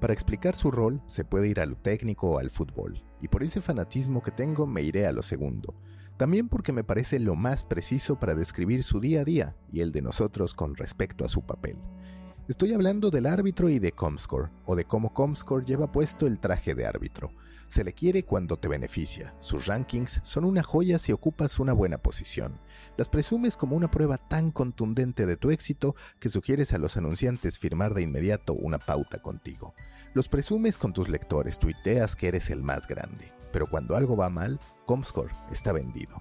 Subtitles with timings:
[0.00, 3.42] Para explicar su rol se puede ir a lo técnico o al fútbol, y por
[3.42, 5.74] ese fanatismo que tengo me iré a lo segundo.
[6.16, 9.92] También porque me parece lo más preciso para describir su día a día y el
[9.92, 11.78] de nosotros con respecto a su papel.
[12.48, 16.74] Estoy hablando del árbitro y de Comscore, o de cómo Comscore lleva puesto el traje
[16.74, 17.30] de árbitro.
[17.68, 19.34] Se le quiere cuando te beneficia.
[19.38, 22.58] Sus rankings son una joya si ocupas una buena posición.
[22.96, 27.58] Las presumes como una prueba tan contundente de tu éxito que sugieres a los anunciantes
[27.58, 29.74] firmar de inmediato una pauta contigo.
[30.18, 33.32] Los presumes con tus lectores, tuiteas que eres el más grande.
[33.52, 36.20] Pero cuando algo va mal, Comscore está vendido.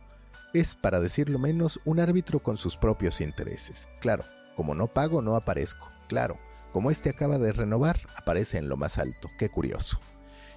[0.54, 3.88] Es, para decirlo menos, un árbitro con sus propios intereses.
[4.00, 4.24] Claro,
[4.56, 5.90] como no pago, no aparezco.
[6.08, 6.38] Claro,
[6.74, 9.30] como este acaba de renovar, aparece en lo más alto.
[9.40, 10.00] Qué curioso.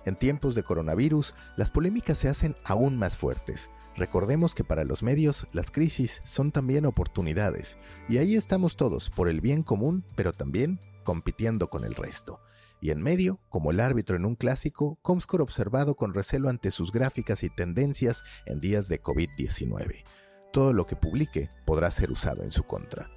[0.05, 3.71] En tiempos de coronavirus, las polémicas se hacen aún más fuertes.
[3.97, 9.31] Recordemos que para los medios las crisis son también oportunidades, y ahí estamos todos por
[9.31, 12.39] el bien común, pero también compitiendo con el resto.
[12.81, 16.93] Y en medio, como el árbitro en un clásico, Comscore observado con recelo ante sus
[16.93, 20.05] gráficas y tendencias en días de COVID-19.
[20.53, 23.11] Todo lo que publique podrá ser usado en su contra.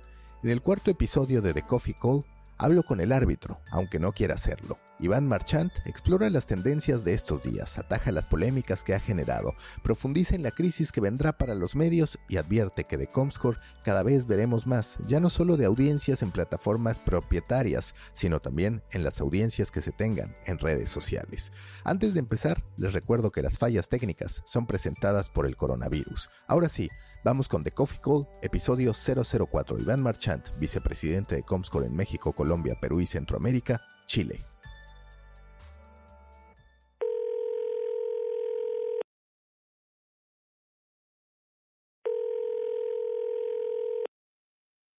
[0.44, 2.26] En el cuarto episodio de The Coffee Call,
[2.64, 4.80] hablo con el árbitro, aunque no quiera hacerlo.
[4.98, 10.34] Iván Marchant explora las tendencias de estos días, ataja las polémicas que ha generado, profundiza
[10.36, 14.28] en la crisis que vendrá para los medios y advierte que de Comscore cada vez
[14.28, 19.70] veremos más, ya no solo de audiencias en plataformas propietarias, sino también en las audiencias
[19.70, 21.52] que se tengan en redes sociales.
[21.84, 26.30] Antes de empezar, les recuerdo que las fallas técnicas son presentadas por el coronavirus.
[26.48, 26.90] Ahora sí,
[27.26, 29.80] Vamos con The Coffee Call, episodio 004.
[29.80, 34.44] Iván Marchant, vicepresidente de Comscore en México, Colombia, Perú y Centroamérica, Chile.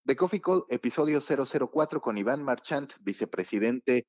[0.07, 4.07] The Coffee Call, episodio 004 con Iván Marchant, vicepresidente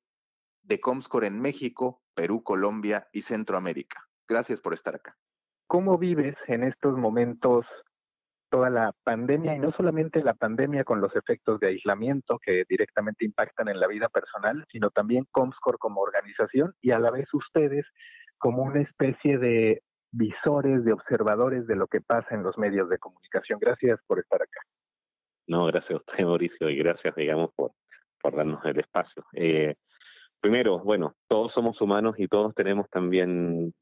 [0.62, 4.08] de Comscore en México, Perú, Colombia y Centroamérica.
[4.26, 5.18] Gracias por estar acá.
[5.66, 7.66] ¿Cómo vives en estos momentos
[8.48, 13.24] toda la pandemia y no solamente la pandemia con los efectos de aislamiento que directamente
[13.24, 17.86] impactan en la vida personal, sino también Comscore como organización y a la vez ustedes
[18.38, 22.98] como una especie de visores, de observadores de lo que pasa en los medios de
[22.98, 23.58] comunicación.
[23.60, 24.60] Gracias por estar acá.
[25.46, 27.72] No, gracias a usted, Mauricio, y gracias, digamos, por,
[28.20, 29.24] por darnos el espacio.
[29.32, 29.74] Eh,
[30.40, 33.72] primero, bueno, todos somos humanos y todos tenemos también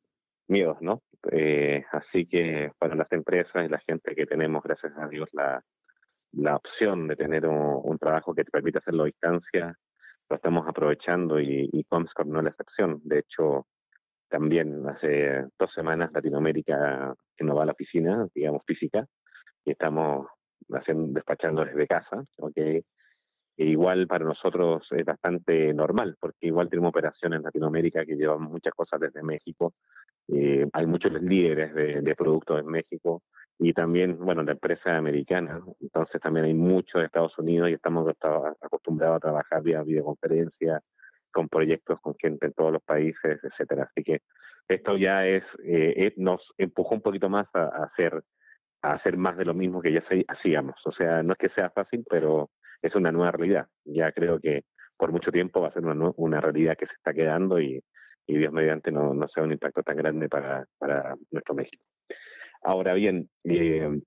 [0.48, 1.02] miedos, ¿no?
[1.32, 5.62] Eh, así que para las empresas y la gente que tenemos, gracias a Dios, la,
[6.32, 9.74] la opción de tener un, trabajo que te permite hacerlo a distancia,
[10.28, 13.00] lo estamos aprovechando y, y Comscore no es la excepción.
[13.04, 13.66] De hecho,
[14.28, 19.06] también hace dos semanas Latinoamérica que no va a la oficina, digamos física,
[19.64, 20.26] y estamos
[20.70, 22.58] haciendo, despachando desde casa, ¿ok?
[23.56, 28.74] Igual para nosotros es bastante normal, porque igual tenemos operaciones en Latinoamérica que llevamos muchas
[28.74, 29.72] cosas desde México
[30.28, 33.22] eh, hay muchos líderes de, productos en México
[33.58, 35.60] y también, bueno, la empresa americana.
[35.80, 38.10] Entonces también hay muchos de Estados Unidos y estamos
[38.60, 40.80] acostumbrados a trabajar vía videoconferencia
[41.30, 43.88] con proyectos con gente en todos los países, etcétera.
[43.90, 44.22] Así que
[44.68, 48.22] esto ya es, eh, nos empujó un poquito más a, hacer
[48.82, 50.76] a hacer más de lo mismo que ya hacíamos.
[50.84, 52.50] O sea, no es que sea fácil, pero
[52.84, 53.66] es una nueva realidad.
[53.84, 54.64] Ya creo que
[54.96, 57.82] por mucho tiempo va a ser una, una realidad que se está quedando y,
[58.26, 61.82] y Dios mediante no, no sea un impacto tan grande para, para nuestro México.
[62.62, 64.00] Ahora bien, eh,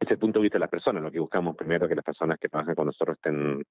[0.00, 2.38] desde el punto de vista de las personas, lo que buscamos primero que las personas
[2.38, 3.62] que trabajan con nosotros estén,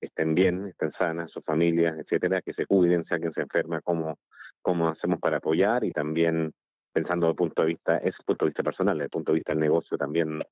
[0.00, 4.18] estén bien, estén sanas, sus familias, etcétera, que se cuiden, sea quien se enferma, cómo,
[4.60, 6.52] cómo hacemos para apoyar y también
[6.92, 9.32] pensando desde el punto de vista, es el punto de vista personal, desde el punto
[9.32, 10.42] de vista del negocio también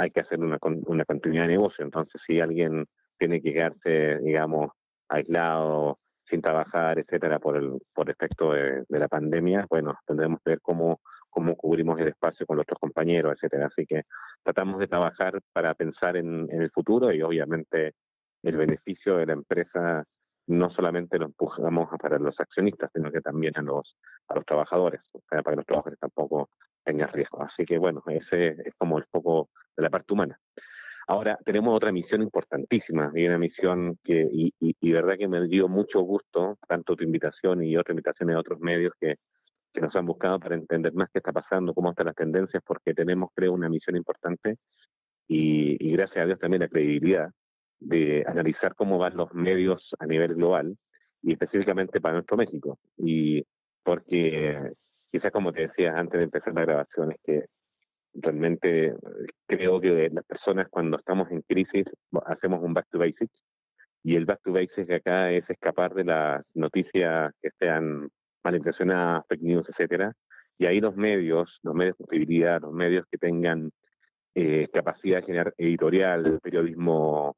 [0.00, 1.84] hay que hacer una, una continuidad de negocio.
[1.84, 2.86] Entonces, si alguien
[3.18, 4.72] tiene que quedarse, digamos,
[5.08, 10.60] aislado, sin trabajar, etcétera, por el por efecto de, la pandemia, bueno, tendremos que ver
[10.62, 13.66] cómo cómo cubrimos el espacio con nuestros compañeros, etcétera.
[13.66, 14.02] Así que
[14.42, 17.94] tratamos de trabajar para pensar en, el futuro y obviamente
[18.42, 20.04] el beneficio de la empresa
[20.46, 23.96] no solamente lo empujamos para los accionistas, sino que también a los
[24.28, 26.48] a los trabajadores, o sea, para que los trabajadores tampoco
[26.84, 27.42] tengan riesgo.
[27.42, 30.38] Así que bueno, ese es como el foco de la parte humana.
[31.06, 35.66] Ahora tenemos otra misión importantísima, y una misión que, y, y, verdad que me dio
[35.66, 39.16] mucho gusto, tanto tu invitación y otra invitaciones de otros medios que,
[39.72, 42.94] que nos han buscado para entender más qué está pasando, cómo están las tendencias, porque
[42.94, 44.58] tenemos, creo, una misión importante
[45.26, 47.30] y, y gracias a Dios también la credibilidad
[47.80, 50.76] de analizar cómo van los medios a nivel global
[51.22, 52.78] y específicamente para nuestro México.
[52.96, 53.44] Y
[53.82, 54.74] porque
[55.10, 57.44] quizás como te decía antes de empezar la grabación, es que
[58.14, 58.94] realmente
[59.46, 61.86] creo que las personas cuando estamos en crisis
[62.26, 63.32] hacemos un back to basics
[64.02, 68.08] y el back to basics acá es escapar de las noticias que sean
[68.42, 70.12] malintencionadas, fake news, etcétera.
[70.58, 73.70] Y ahí los medios, los medios de posibilidad, los medios que tengan
[74.34, 77.36] eh, capacidad de generar editorial, periodismo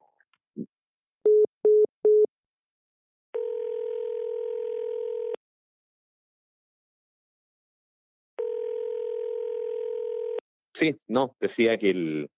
[10.79, 12.29] Sí, no, decía que, el,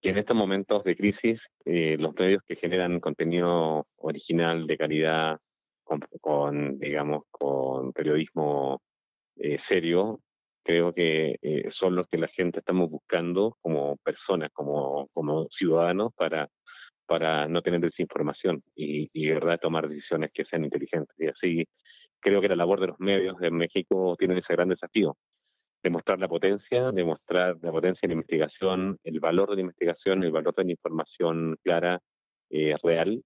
[0.00, 5.38] que en estos momentos de crisis eh, los medios que generan contenido original de calidad,
[6.20, 8.80] con, digamos, con periodismo
[9.36, 10.20] eh, serio,
[10.64, 16.12] creo que eh, son los que la gente estamos buscando como personas, como, como ciudadanos
[16.14, 16.48] para
[17.06, 21.14] para no tener desinformación y, y verdad tomar decisiones que sean inteligentes.
[21.18, 21.64] Y así
[22.20, 25.16] creo que la labor de los medios en México tiene ese gran desafío,
[25.84, 30.32] demostrar la potencia, demostrar la potencia de la investigación, el valor de la investigación, el
[30.32, 32.00] valor de la información clara,
[32.48, 33.22] eh, real,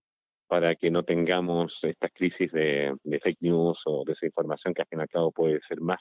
[0.48, 5.02] para que no tengamos estas crisis de, fake news o desinformación que al fin y
[5.02, 5.98] al cabo puede ser más,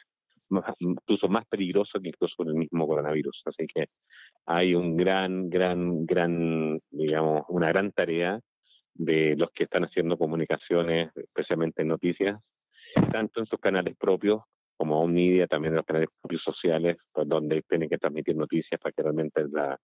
[0.79, 3.43] incluso más peligroso que incluso el mismo coronavirus.
[3.45, 3.85] Así que
[4.47, 8.39] hay un gran, gran, gran, digamos, una gran tarea
[8.95, 12.39] de los que están haciendo comunicaciones, especialmente en noticias,
[13.11, 14.41] tanto en sus canales propios
[14.77, 16.09] como media, también en los canales
[16.43, 19.79] sociales, pues, donde tienen que transmitir noticias para que realmente la,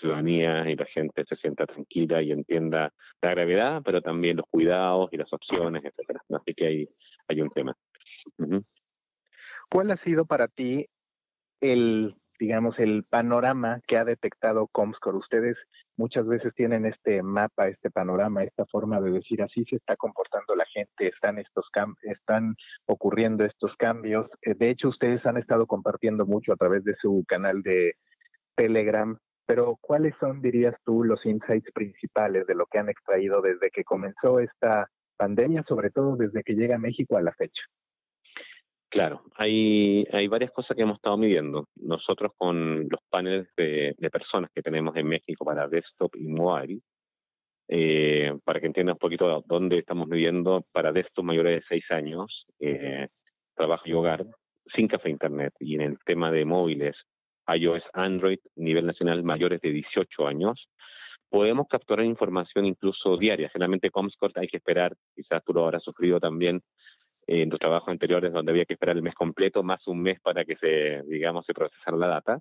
[0.00, 2.92] ciudadanía y la gente se sienta tranquila y entienda
[3.22, 6.20] la gravedad, pero también los cuidados y las opciones, etcétera.
[6.28, 6.88] Así que hay,
[7.28, 7.72] hay un tema.
[9.70, 10.88] ¿Cuál ha sido para ti
[11.60, 15.18] el digamos, el panorama que ha detectado Comscore.
[15.18, 15.56] Ustedes
[15.96, 20.54] muchas veces tienen este mapa, este panorama, esta forma de decir así se está comportando
[20.54, 21.66] la gente, están estos
[22.02, 22.54] están
[22.86, 24.28] ocurriendo estos cambios.
[24.42, 27.94] Eh, de hecho, ustedes han estado compartiendo mucho a través de su canal de
[28.54, 33.70] Telegram, pero ¿cuáles son, dirías tú, los insights principales de lo que han extraído desde
[33.70, 37.62] que comenzó esta pandemia, sobre todo desde que llega a México a la fecha?
[38.96, 41.68] Claro, hay, hay varias cosas que hemos estado midiendo.
[41.76, 46.80] Nosotros con los paneles de, personas que tenemos en México para desktop y mobile,
[47.68, 52.46] eh, para que entiendan un poquito dónde estamos midiendo para desktop mayores de 6 años,
[52.58, 53.08] eh,
[53.54, 54.24] trabajo y hogar,
[54.74, 56.96] sin café internet, y en el tema de móviles,
[57.54, 60.70] iOS, Android, nivel nacional mayores de 18 años,
[61.28, 63.50] podemos capturar información incluso diaria.
[63.50, 66.62] Generalmente Comscore hay que esperar, quizás tú lo habrás sufrido también,
[67.26, 70.44] en tus trabajos anteriores donde había que esperar el mes completo, más un mes para
[70.44, 72.40] que se, digamos, se procesara la data.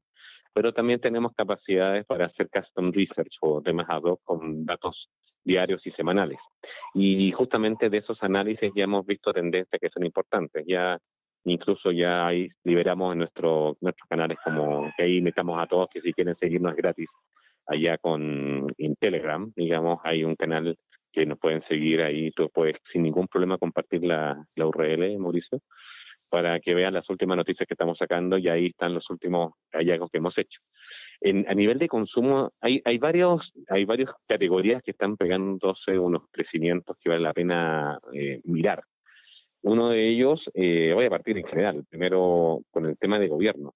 [0.53, 5.09] Pero también tenemos capacidades para hacer custom research o temas ad hoc con datos
[5.43, 6.39] diarios y semanales.
[6.93, 10.63] Y justamente de esos análisis ya hemos visto tendencias que son importantes.
[10.67, 10.97] Ya
[11.45, 16.01] incluso ya ahí liberamos en nuestro, nuestros canales como que ahí invitamos a todos que
[16.01, 17.07] si quieren seguirnos gratis
[17.67, 20.77] allá con en Telegram, digamos, hay un canal
[21.15, 25.61] que nos pueden seguir ahí, tú puedes sin ningún problema compartir la, la URL, Mauricio,
[26.29, 30.11] para que vean las últimas noticias que estamos sacando y ahí están los últimos hallazgos
[30.11, 30.59] que hemos hecho.
[31.21, 36.23] En, a nivel de consumo, hay, hay varios hay varias categorías que están pegándose unos
[36.31, 38.83] crecimientos que vale la pena eh, mirar.
[39.61, 43.73] Uno de ellos, eh, voy a partir en general, primero con el tema de gobierno.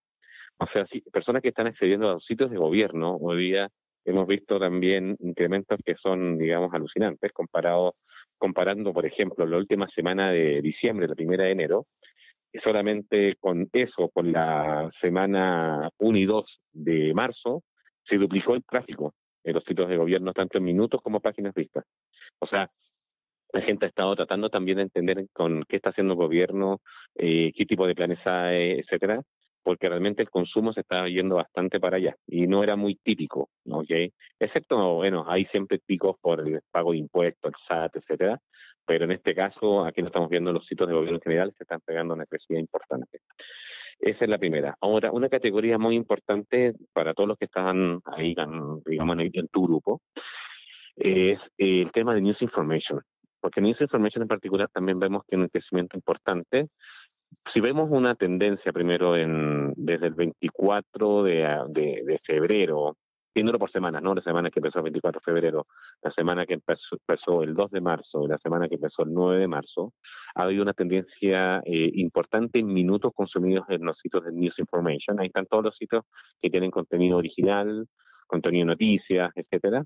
[0.58, 3.72] O sea, personas que están accediendo a los sitios de gobierno hoy día
[4.10, 7.96] hemos visto también incrementos que son, digamos, alucinantes, comparado,
[8.38, 11.86] comparando, por ejemplo, la última semana de diciembre, la primera de enero,
[12.64, 17.64] solamente con eso, con la semana 1 y 2 de marzo,
[18.08, 19.14] se duplicó el tráfico
[19.44, 21.86] en los sitios de gobierno, tanto en minutos como páginas vistas.
[22.40, 22.70] O sea,
[23.54, 26.82] la gente ha estado tratando también de entender con qué está haciendo el gobierno,
[27.16, 29.22] eh, qué tipo de planes hay, etcétera,
[29.64, 33.50] porque realmente el consumo se estaba yendo bastante para allá y no era muy típico,
[33.70, 33.92] ¿ok?
[34.40, 38.40] Excepto, bueno, hay siempre picos por el pago de impuestos, el SAT, etcétera,
[38.86, 41.80] pero en este caso, aquí no estamos viendo los sitios de gobierno general, se están
[41.86, 43.20] pegando una crecida importante.
[44.00, 44.76] Esa es la primera.
[44.82, 48.36] Ahora, una categoría muy importante para todos los que están ahí,
[48.86, 50.02] digamos, en tu grupo,
[50.96, 53.02] es el tema de News Information.
[53.42, 56.70] Porque News Information en particular también vemos que tiene un crecimiento importante
[57.54, 62.96] si vemos una tendencia primero en desde el 24 de, de, de febrero,
[63.34, 65.68] viéndolo por semana, no la semana que empezó el 24 de febrero,
[66.02, 69.48] la semana que empezó, el 2 de marzo, la semana que empezó el 9 de
[69.48, 69.94] marzo,
[70.36, 75.20] ha habido una tendencia eh, importante en minutos consumidos en los sitios de News Information.
[75.20, 76.04] Ahí están todos los sitios
[76.42, 77.88] que tienen contenido original,
[78.30, 79.84] contenido de noticias, etcétera,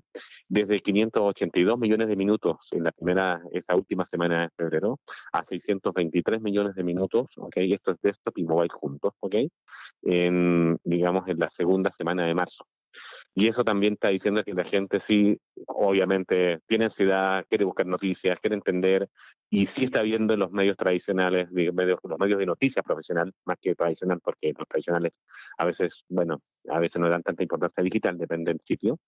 [0.48, 5.00] desde 582 millones de minutos en la primera, esta última semana de febrero,
[5.32, 7.56] a 623 millones de minutos, ¿ok?
[7.56, 9.34] Esto es desktop y mobile juntos, ¿ok?
[10.02, 12.66] En, digamos, en la segunda semana de marzo.
[13.34, 15.36] Y eso también está diciendo que la gente sí,
[15.66, 19.08] obviamente, tiene ansiedad, quiere buscar noticias, quiere entender,
[19.50, 23.56] y sí está viendo en los medios tradicionales, medios, los medios de noticias profesional, más
[23.60, 25.12] que tradicional, porque los tradicionales
[25.58, 28.98] a veces, bueno, a veces no dan tanta importancia digital, depende del sitio,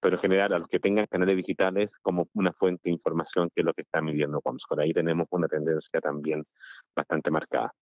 [0.00, 3.62] pero en general a los que tengan canales digitales como una fuente de información que
[3.62, 4.82] es lo que está midiendo Comscore.
[4.84, 6.44] Ahí tenemos una tendencia también
[6.96, 7.72] bastante marcada.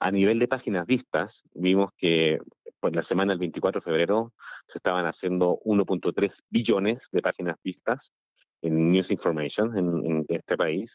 [0.00, 2.38] A nivel de páginas vistas, vimos que
[2.80, 4.32] pues, la semana del 24 de febrero
[4.72, 7.98] se estaban haciendo 1.3 billones de páginas vistas
[8.62, 10.90] en News Information en, este país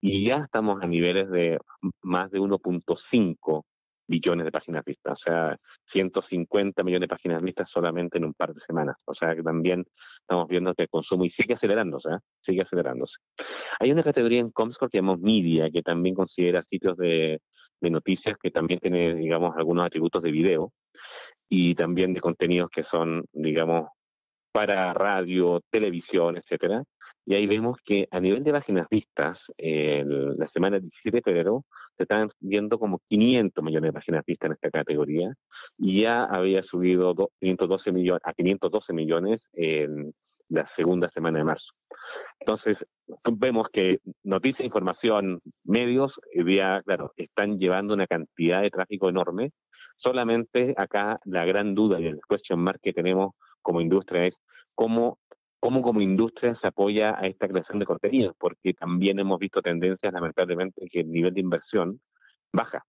[0.00, 1.58] y ya estamos a niveles de
[2.02, 3.62] más de 1.5
[4.06, 5.56] billones de páginas vistas, o sea,
[5.92, 8.96] 150 millones de páginas vistas solamente en un par de semanas.
[9.04, 9.84] O sea que también
[10.20, 12.18] estamos viendo que el consumo y sigue acelerándose, ¿eh?
[12.44, 13.14] sigue acelerándose.
[13.78, 17.40] Hay una categoría en Comscore que llamamos Media, que también considera sitios de,
[17.80, 20.72] de noticias que también tiene, digamos, algunos atributos de video
[21.48, 23.88] y también de contenidos que son, digamos,
[24.52, 26.82] para radio, televisión, etcétera.
[27.26, 31.64] Y ahí vemos que a nivel de páginas vistas, la semana 17 de febrero
[31.96, 35.32] se están viendo como 500 millones de páginas vistas en esta categoría
[35.78, 40.12] y ya había subido 512 millones, a 512 millones en
[40.48, 41.72] la segunda semana de marzo.
[42.40, 42.78] Entonces,
[43.32, 49.52] vemos que noticias, información, medios, día, claro, están llevando una cantidad de tráfico enorme.
[49.96, 54.34] Solamente acá la gran duda y el question mark que tenemos como industria es
[54.74, 55.18] cómo,
[55.60, 60.12] cómo como industria se apoya a esta creación de contenidos, porque también hemos visto tendencias,
[60.12, 62.00] lamentablemente, que el nivel de inversión
[62.52, 62.82] baja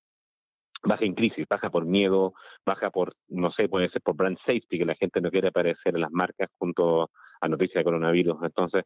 [0.83, 2.33] baja en crisis, baja por miedo,
[2.65, 5.95] baja por, no sé, puede ser por brand safety, que la gente no quiere aparecer
[5.95, 8.37] en las marcas junto a noticias de coronavirus.
[8.43, 8.83] Entonces,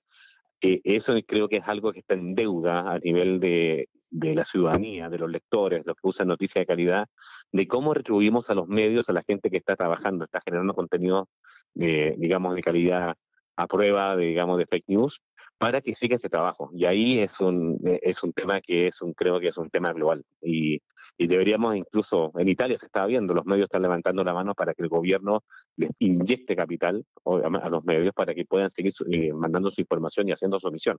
[0.62, 5.10] eh, eso creo que es algo que está en deuda a nivel de, la ciudadanía,
[5.10, 7.08] de los lectores, los que usan noticias de calidad,
[7.52, 11.28] de cómo retribuimos a los medios, a la gente que está trabajando, está generando contenido,
[11.74, 13.16] de, digamos, de calidad
[13.58, 15.20] a prueba, de, digamos, de fake news,
[15.58, 16.70] para que siga ese trabajo.
[16.74, 19.94] Y ahí es un, es un tema que es un, creo que es un tema
[19.94, 20.24] global.
[20.42, 20.82] Y
[21.18, 24.74] y deberíamos incluso, en Italia se está viendo, los medios están levantando la mano para
[24.74, 25.44] que el gobierno
[25.78, 30.34] les inyecte capital a los medios para que puedan seguir eh, mandando su información y
[30.34, 30.98] haciendo su misión.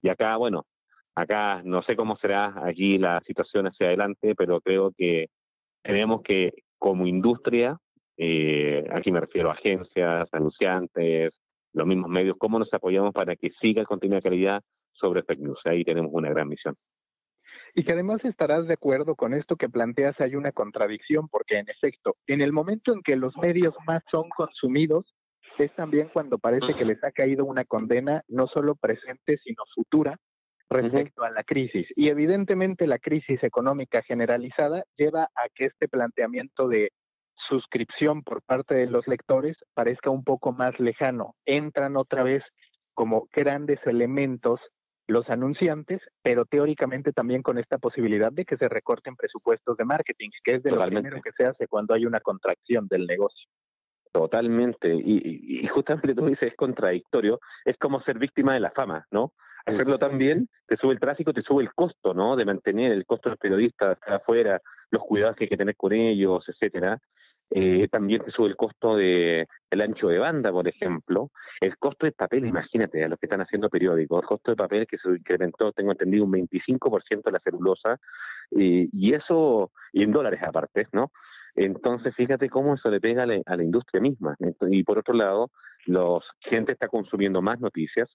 [0.00, 0.64] Y acá, bueno,
[1.14, 5.26] acá no sé cómo será allí la situación hacia adelante, pero creo que
[5.82, 7.76] tenemos que, como industria,
[8.16, 11.32] eh, aquí me refiero a agencias, anunciantes,
[11.74, 15.40] los mismos medios, cómo nos apoyamos para que siga el contenido de calidad sobre fake
[15.40, 15.60] news.
[15.64, 16.74] Ahí tenemos una gran misión.
[17.74, 21.68] Y que además estarás de acuerdo con esto que planteas, hay una contradicción, porque en
[21.70, 25.14] efecto, en el momento en que los medios más son consumidos,
[25.58, 30.18] es también cuando parece que les ha caído una condena no solo presente, sino futura
[30.68, 31.86] respecto a la crisis.
[31.96, 36.90] Y evidentemente la crisis económica generalizada lleva a que este planteamiento de
[37.48, 41.34] suscripción por parte de los lectores parezca un poco más lejano.
[41.44, 42.42] Entran otra vez
[42.94, 44.60] como grandes elementos
[45.06, 50.30] los anunciantes, pero teóricamente también con esta posibilidad de que se recorten presupuestos de marketing,
[50.44, 53.48] que es de lo primero que se hace cuando hay una contracción del negocio.
[54.12, 59.32] Totalmente, y, justamente tú dices, es contradictorio, es como ser víctima de la fama, ¿no?
[59.64, 62.36] Hacerlo también te sube el tráfico, te sube el costo, ¿no?
[62.36, 65.92] De mantener el costo de los periodistas afuera, los cuidados que hay que tener con
[65.92, 66.98] ellos, etcétera.
[67.54, 71.30] Eh, también te sube el costo de el ancho de banda, por ejemplo,
[71.60, 74.86] el costo de papel, imagínate, a los que están haciendo periódicos, el costo de papel
[74.86, 77.98] que se incrementó, tengo entendido, un 25% de la celulosa,
[78.50, 81.10] y eso, y en dólares aparte, ¿no?
[81.54, 84.36] Entonces, fíjate cómo eso le pega a la, a la industria misma.
[84.70, 85.50] Y por otro lado,
[85.86, 88.08] los gente está consumiendo más noticias,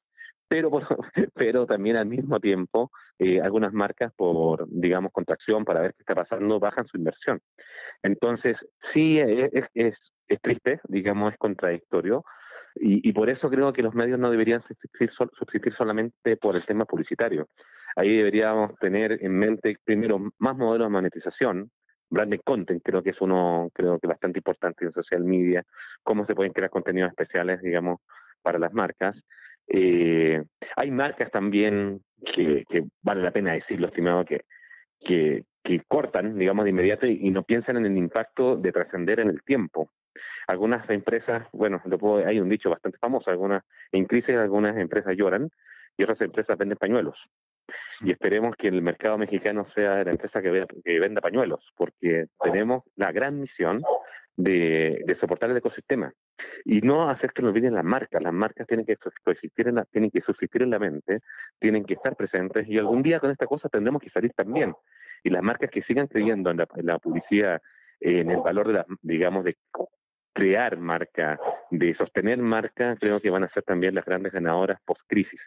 [0.47, 0.71] pero,
[1.33, 6.15] pero también al mismo tiempo eh, algunas marcas por, digamos, contracción para ver qué está
[6.15, 7.41] pasando, bajan su inversión.
[8.03, 8.57] Entonces,
[8.93, 9.95] sí, es, es,
[10.27, 12.23] es triste, digamos, es contradictorio,
[12.79, 16.85] y, por eso creo que los medios no deberían subsistir, subsistir solamente por el tema
[16.85, 17.47] publicitario.
[17.95, 21.71] Ahí deberíamos tener en mente primero más modelos de monetización,
[22.09, 25.63] branded content creo que es uno creo que bastante importante en social media,
[26.03, 27.99] cómo se pueden crear contenidos especiales, digamos,
[28.41, 29.15] para las marcas
[29.67, 30.43] eh,
[30.75, 32.01] hay marcas también
[32.33, 32.63] que,
[33.01, 34.41] vale la pena decirlo, estimado, que,
[34.99, 35.43] que,
[35.87, 39.91] cortan, digamos, de inmediato y, no piensan en el impacto de trascender en el tiempo.
[40.47, 41.81] Algunas empresas, bueno,
[42.25, 45.49] hay un dicho bastante famoso, algunas en crisis algunas empresas lloran
[45.97, 47.17] y otras empresas venden pañuelos.
[47.99, 52.83] Y esperemos que el mercado mexicano sea la empresa que, que venda pañuelos, porque tenemos
[52.95, 53.81] la gran misión
[54.37, 56.13] de, soportar el ecosistema
[56.65, 58.21] y no hacer que nos olviden las marcas.
[58.21, 61.21] Las marcas tienen que subsistir en la, tienen que subsistir en la mente,
[61.59, 64.75] tienen que estar presentes y algún día con esta cosa tendremos que salir también.
[65.23, 67.61] Y las marcas que sigan creyendo en la, publicidad,
[67.99, 69.57] en el valor de la, digamos, de
[70.33, 71.39] crear marca,
[71.71, 75.41] de sostener marca, creo que van a ser también las grandes ganadoras post-crisis.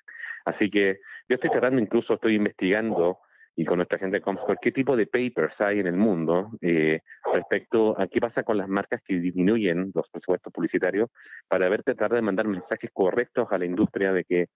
[0.45, 3.21] Así que yo estoy tratando, incluso estoy investigando
[3.61, 7.01] y con nuestra gente de Comscore, qué tipo de papers hay en el mundo eh,
[7.35, 11.11] respecto a qué pasa con las marcas que disminuyen los presupuestos publicitarios
[11.47, 14.47] para ver tratar de mandar mensajes correctos a la industria de que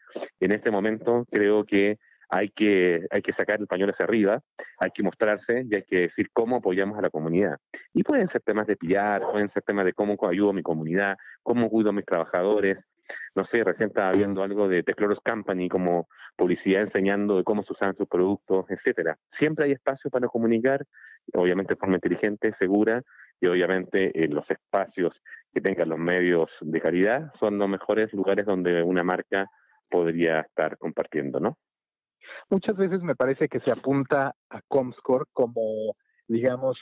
[0.41, 1.99] en este momento creo que
[2.31, 4.41] hay que, hay que sacar el pañuelo hacia arriba,
[4.79, 7.59] hay que mostrarse y hay que decir cómo apoyamos a la comunidad.
[7.93, 11.19] Y pueden ser temas de pillar, pueden ser temas de cómo ayudo a mi comunidad,
[11.43, 12.79] cómo cuido a mis trabajadores.
[13.35, 17.73] No sé, recién estaba viendo algo de Tecloros Company como publicidad enseñando de cómo se
[17.73, 19.19] usan sus productos, etcétera.
[19.39, 20.85] Siempre hay espacio para comunicar,
[21.33, 23.03] obviamente de forma inteligente, segura,
[23.41, 25.13] y obviamente en los espacios
[25.53, 29.49] que tengan los medios de calidad son los mejores lugares donde una marca
[29.89, 31.59] podría estar compartiendo, ¿no?
[32.51, 35.97] Muchas veces me parece que se apunta a Comscore como,
[36.27, 36.79] digamos,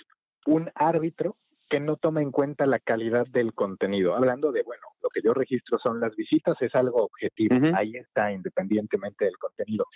[0.47, 1.37] un árbitro
[1.73, 4.14] que no toma en cuenta la calidad del contenido.
[4.14, 8.31] Hablando de, bueno, lo que yo registro son las visitas, es algo objetivo, ahí está,
[8.31, 9.87] independientemente del contenido.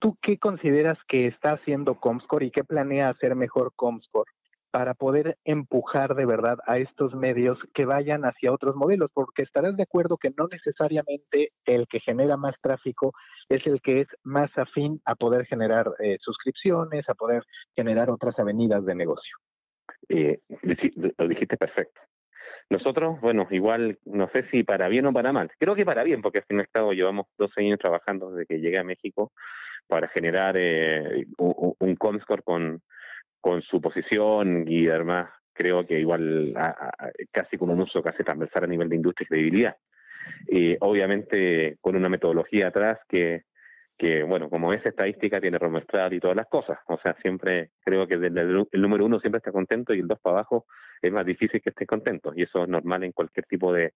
[0.00, 4.28] ¿Tú qué consideras que está haciendo Comscore y qué planea hacer mejor Comscore
[4.72, 9.76] para poder empujar de verdad a estos medios que vayan hacia otros modelos, porque estarás
[9.76, 13.12] de acuerdo que no necesariamente el que genera más tráfico
[13.48, 17.44] es el que es más afín a poder generar eh, suscripciones, a poder
[17.76, 19.36] generar otras avenidas de negocio.
[20.10, 20.40] Eh,
[21.18, 22.00] lo dijiste perfecto.
[22.68, 25.50] Nosotros, bueno, igual, no sé si para bien o para mal.
[25.58, 28.78] Creo que para bien, porque al fin y llevamos 12 años trabajando desde que llegué
[28.78, 29.32] a México
[29.88, 32.80] para generar eh, un, Comscore con
[33.40, 36.54] con su posición y además creo que igual
[37.32, 39.76] casi con un uso casi transversal a nivel de industria y credibilidad.
[40.46, 43.44] Y obviamente con una metodología atrás que,
[44.00, 46.78] que bueno, como es estadística, tiene romestral y todas las cosas.
[46.86, 50.18] O sea, siempre creo que el, el, número uno siempre está contento y el dos
[50.20, 50.64] para abajo
[51.02, 52.32] es más difícil que esté contento.
[52.34, 53.92] Y eso es normal en cualquier tipo de,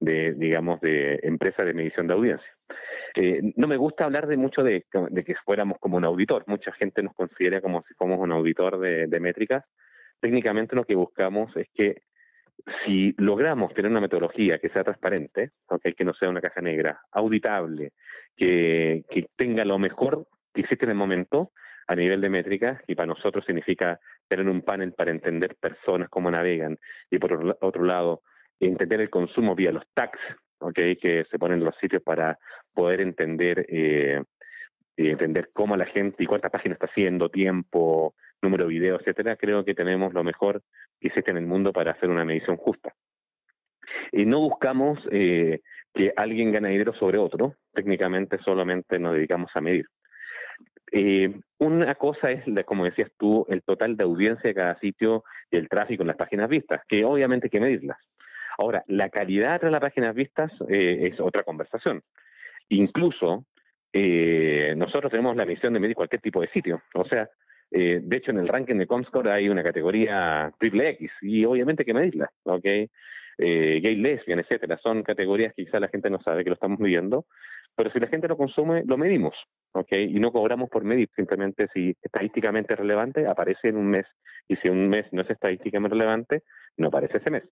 [0.00, 2.56] de digamos, de empresa de medición de audiencia.
[3.14, 6.44] Eh, no me gusta hablar de mucho de, que fuéramos como un auditor.
[6.46, 9.64] Mucha gente nos considera como si fuéramos un auditor de, métricas.
[10.20, 12.02] Técnicamente lo que buscamos es que
[12.84, 15.52] si logramos tener una metodología que sea transparente,
[15.96, 17.92] que no sea una caja negra, auditable,
[18.36, 21.52] que, que tenga lo mejor que existe en el momento
[21.86, 26.30] a nivel de métricas, y para nosotros significa tener un panel para entender personas cómo
[26.30, 26.78] navegan,
[27.10, 28.22] y por otro lado,
[28.60, 30.20] entender el consumo vía los tags,
[30.58, 32.38] okay, que se ponen en los sitios para
[32.74, 34.22] poder entender eh,
[34.98, 39.64] entender cómo la gente y cuántas páginas está haciendo, tiempo, número de videos, etcétera, creo
[39.64, 40.62] que tenemos lo mejor
[41.00, 42.94] que existe en el mundo para hacer una medición justa.
[44.12, 45.60] Y no buscamos eh,
[45.94, 49.86] que alguien gane dinero sobre otro, técnicamente solamente nos dedicamos a medir.
[50.90, 55.58] Eh, una cosa es, como decías tú, el total de audiencia de cada sitio y
[55.58, 57.98] el tráfico en las páginas vistas, que obviamente hay que medirlas.
[58.58, 62.02] Ahora, la calidad de las páginas vistas eh, es otra conversación.
[62.70, 63.44] Incluso
[64.76, 66.82] nosotros tenemos la misión de medir cualquier tipo de sitio.
[66.94, 67.28] O sea,
[67.70, 71.84] eh, de hecho en el ranking de Comscore hay una categoría triple X y obviamente
[71.84, 72.64] que medirla, ¿ok?
[73.40, 77.24] gay, lesbian, etcétera, son categorías que quizá la gente no sabe que lo estamos midiendo,
[77.78, 79.36] pero si la gente lo consume, lo medimos,
[79.72, 79.92] ¿ok?
[79.92, 84.04] Y no cobramos por medir, simplemente si estadísticamente es relevante, aparece en un mes,
[84.48, 86.42] y si un mes no es estadísticamente relevante,
[86.76, 87.44] no aparece ese mes.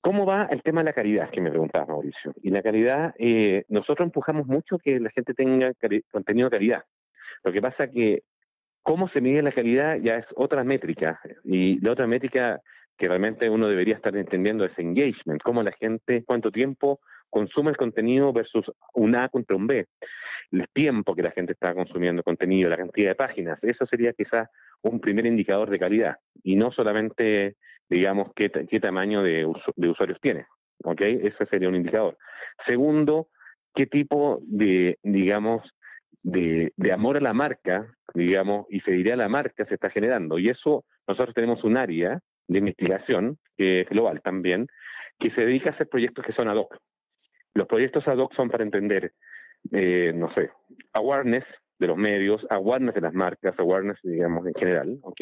[0.00, 2.32] ¿Cómo va el tema de la calidad que me preguntaba Mauricio?
[2.42, 5.72] Y la calidad, eh, nosotros empujamos mucho que la gente tenga
[6.10, 6.84] contenido de calidad.
[7.42, 8.22] Lo que pasa que
[8.84, 11.20] cómo se mide la calidad ya es otra métrica.
[11.42, 12.60] Y la otra métrica
[12.96, 17.76] que realmente uno debería estar entendiendo es engagement, cómo la gente, cuánto tiempo consume el
[17.76, 19.86] contenido versus un A contra un B.
[20.52, 24.48] El tiempo que la gente está consumiendo contenido, la cantidad de páginas, eso sería quizás
[24.82, 27.56] un primer indicador de calidad y no solamente
[27.88, 30.46] digamos, qué, qué tamaño de, de usuarios tiene.
[30.84, 31.00] ¿Ok?
[31.02, 32.16] Ese sería un indicador.
[32.66, 33.28] Segundo,
[33.74, 35.62] qué tipo de, digamos,
[36.24, 40.38] de, amor a la marca, digamos, y diría a la marca se está generando.
[40.38, 44.66] Y eso, nosotros tenemos un área de investigación, que es global también,
[45.18, 46.76] que se dedica a hacer proyectos que son ad hoc.
[47.54, 49.12] Los proyectos ad hoc son para entender,
[49.70, 50.50] eh, no sé,
[50.94, 51.44] awareness
[51.78, 55.20] de los medios, awareness de las marcas, awareness, digamos, en general, ¿ok?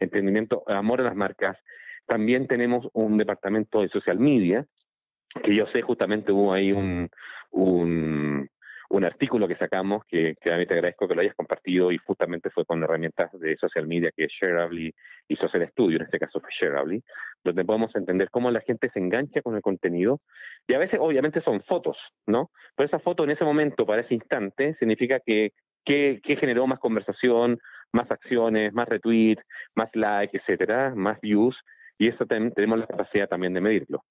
[0.00, 1.56] Entendimiento, amor a las marcas,
[2.06, 4.64] también tenemos un departamento de social media,
[5.44, 7.10] que yo sé justamente hubo ahí un,
[8.88, 12.82] un, artículo que sacamos, que, que agradezco que lo hayas compartido y justamente fue con
[12.82, 14.94] herramientas de social media que es Shareably
[15.28, 17.02] y Social Studio, en este caso fue Shareably,
[17.44, 20.20] donde podemos entender cómo la gente se engancha con el contenido
[20.66, 21.96] y a veces obviamente son fotos,
[22.26, 22.50] ¿no?
[22.76, 25.52] Pero esa foto en ese momento, para ese instante, significa que,
[25.84, 27.58] que, generó más conversación,
[27.92, 29.42] más acciones, más retweets,
[29.74, 31.56] más likes, etcétera, más views,
[31.98, 34.04] y eso tenemos la capacidad también de medirlo.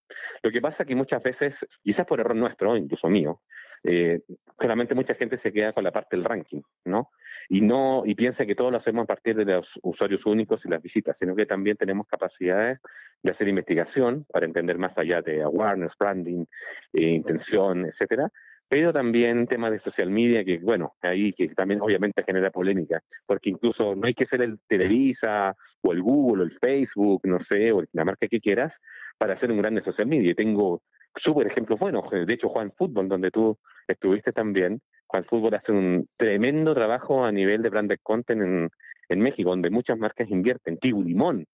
[0.44, 3.42] Lo que pasa que muchas veces, quizás por error nuestro, incluso mío,
[3.88, 4.22] eh,
[4.58, 7.10] claramente mucha gente se queda con la parte del ranking, ¿no?
[7.50, 10.70] Y no y piensa que todo lo hacemos a partir de los usuarios únicos y
[10.70, 12.80] las visitas, sino que también tenemos capacidades
[13.24, 16.46] de hacer investigación para entender más allá de awareness, branding,
[16.94, 18.30] eh, intención, etcétera,
[18.68, 23.50] pero también temas de social media que, bueno, ahí que también obviamente genera polémica, porque
[23.50, 27.72] incluso no hay que ser el Televisa o el Google o el Facebook, no sé,
[27.72, 28.74] o la marca que quieras,
[29.18, 30.34] para hacer un grande social media.
[30.36, 30.82] Tengo
[31.16, 36.08] súper ejemplos buenos, de hecho Juan Fútbol, donde tú estuviste también, Juan Fútbol hace un
[36.18, 38.70] tremendo trabajo a nivel de branded content en,
[39.10, 41.46] en México, donde muchas marcas invierten, Tibu Limón,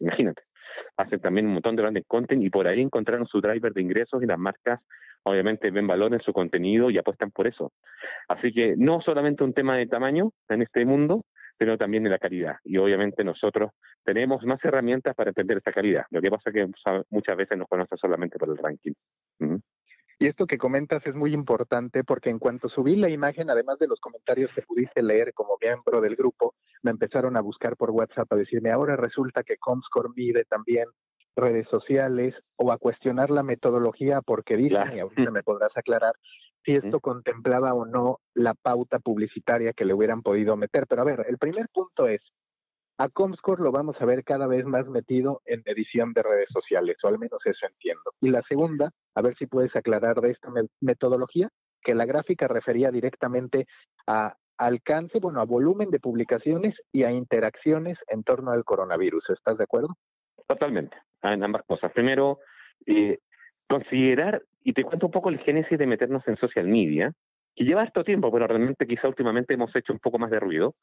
[0.00, 0.42] imagínate,
[0.96, 4.22] hacen también un montón de branded content y por ahí encontraron su driver de ingresos
[4.22, 4.80] y las marcas
[5.22, 7.72] obviamente ven valor en su contenido y apuestan por eso.
[8.28, 11.24] Así que no solamente un tema de tamaño en este mundo,
[11.56, 12.56] pero también de la calidad.
[12.64, 13.70] Y obviamente nosotros
[14.04, 16.04] tenemos más herramientas para entender esa calidad.
[16.10, 16.70] Lo que pasa es que
[17.10, 18.92] muchas veces nos conoce solamente por el ranking.
[20.18, 23.86] Y esto que comentas es muy importante porque en cuanto subí la imagen, además de
[23.86, 28.32] los comentarios que pudiste leer como miembro del grupo, me empezaron a buscar por WhatsApp
[28.32, 30.86] a decirme, ahora resulta que Comscore mide también
[31.36, 36.14] redes sociales o a cuestionar la metodología porque dicen, y ahorita me podrás aclarar,
[36.66, 40.86] si esto contemplaba o no la pauta publicitaria que le hubieran podido meter.
[40.88, 42.20] Pero a ver, el primer punto es,
[42.98, 46.96] a Comscore lo vamos a ver cada vez más metido en edición de redes sociales,
[47.04, 48.12] o al menos eso entiendo.
[48.20, 50.50] Y la segunda, a ver si puedes aclarar de esta
[50.80, 51.48] metodología,
[51.82, 53.68] que la gráfica refería directamente
[54.08, 59.30] a alcance, bueno, a volumen de publicaciones y a interacciones en torno al coronavirus.
[59.30, 59.96] ¿Estás de acuerdo?
[60.48, 61.92] Totalmente, en ambas cosas.
[61.92, 62.40] Primero,
[62.86, 63.18] eh,
[63.68, 67.12] considerar, y te cuento un poco el génesis de meternos en social media,
[67.54, 70.74] que lleva esto tiempo, pero realmente quizá últimamente hemos hecho un poco más de ruido,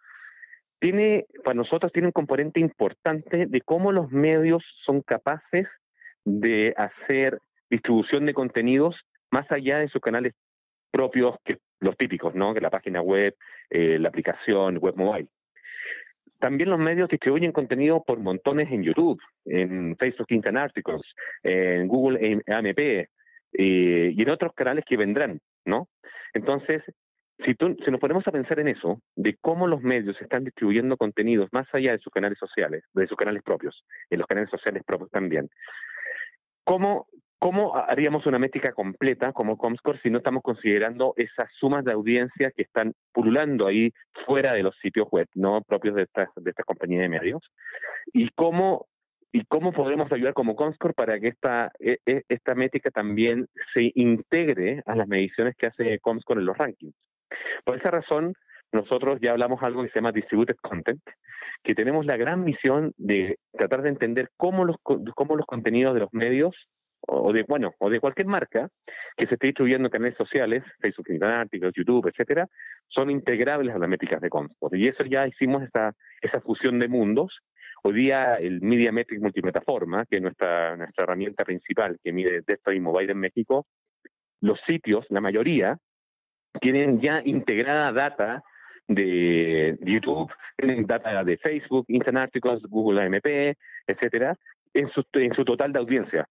[0.79, 5.67] tiene, para nosotros tiene un componente importante de cómo los medios son capaces
[6.23, 8.95] de hacer distribución de contenidos
[9.31, 10.31] más allá de sus canales
[10.89, 12.53] propios, que los típicos, ¿no?
[12.53, 13.35] Que la página web,
[13.69, 15.27] eh, la aplicación, web mobile.
[16.39, 21.03] También los medios distribuyen contenido por montones en YouTube, en Facebook Instant Articles,
[21.43, 23.09] en Google AMP
[23.53, 25.87] eh, y en otros canales que vendrán, ¿no?
[26.33, 26.81] Entonces,
[27.45, 30.97] si, tú, si nos ponemos a pensar en eso, de cómo los medios están distribuyendo
[30.97, 34.83] contenidos más allá de sus canales sociales, de sus canales propios, en los canales sociales
[34.85, 35.49] propios también,
[36.63, 37.07] ¿cómo,
[37.43, 42.51] ¿Cómo haríamos una métrica completa como Comscore si no estamos considerando esas sumas de audiencia
[42.51, 43.91] que están pululando ahí
[44.25, 47.41] fuera de los sitios web, no propios de estas, de estas compañías de medios?
[48.13, 48.87] ¿Y cómo,
[49.33, 53.91] y cómo podemos ayudar como Comscore para que esta, e, e, esta métrica también se
[53.95, 56.95] integre a las mediciones que hace Comscore en los rankings?
[57.65, 58.35] Por esa razón,
[58.71, 61.01] nosotros ya hablamos algo que se llama Distributed Content,
[61.63, 66.01] que tenemos la gran misión de tratar de entender cómo los, cómo los contenidos de
[66.01, 66.55] los medios
[67.07, 68.69] o de bueno o de cualquier marca
[69.17, 72.47] que se esté distribuyendo en canales sociales, Facebook, Articles, YouTube, etcétera,
[72.87, 74.77] son integrables a las métricas de Comscore.
[74.77, 77.39] Y eso ya hicimos esa, esa fusión de mundos.
[77.85, 82.73] Hoy día el Media Metric Multiplataforma, que es nuestra, nuestra herramienta principal que mide desktop
[82.75, 83.67] y mobile en México,
[84.39, 85.77] los sitios, la mayoría,
[86.61, 88.41] tienen ya integrada data
[88.87, 94.37] de YouTube, tienen data de Facebook, Instant Articles, Google AMP, etcétera,
[94.73, 96.25] en su, en su total de audiencia.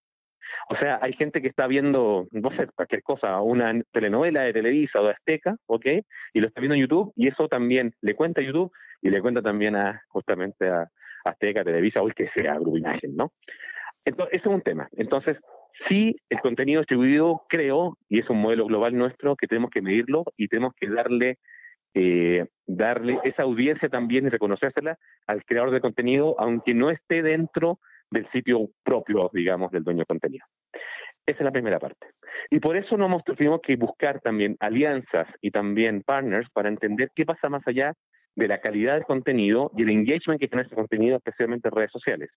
[0.69, 5.01] O sea, hay gente que está viendo, no sé, cualquier cosa, una telenovela de Televisa
[5.01, 5.85] o de Azteca, ¿ok?
[6.33, 8.71] Y lo está viendo en YouTube y eso también le cuenta a YouTube
[9.03, 10.89] y le cuenta también a justamente a
[11.23, 13.31] Azteca, Televisa o el que sea, Grupo Imagen, ¿no?
[14.05, 14.89] Entonces, eso es un tema.
[14.93, 15.37] Entonces,
[15.87, 20.23] sí, el contenido distribuido, creo, y es un modelo global nuestro, que tenemos que medirlo
[20.37, 21.37] y tenemos que darle
[21.95, 27.79] eh, darle esa audiencia también y reconocérsela al creador de contenido, aunque no esté dentro
[28.09, 30.45] del sitio propio, digamos, del dueño de contenido.
[31.25, 32.07] Esa es la primera parte.
[32.49, 37.09] Y por eso nos hemos tenido que buscar también alianzas y también partners para entender
[37.15, 37.93] qué pasa más allá
[38.35, 41.91] de la calidad del contenido y el engagement que tiene ese contenido, especialmente en redes
[41.91, 42.29] sociales.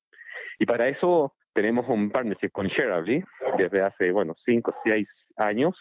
[0.59, 3.25] Y para eso tenemos un partnership con Shareably
[3.59, 5.75] desde hace, bueno, 5 o 6 años